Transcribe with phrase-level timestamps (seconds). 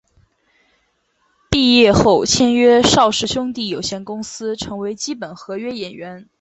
[1.51, 6.27] 毕业后签约邵氏兄弟有限公司成为基本合约演员。